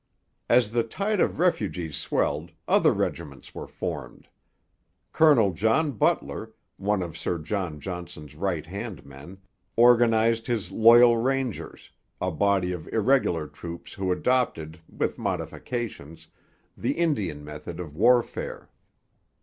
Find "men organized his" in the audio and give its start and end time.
9.05-10.71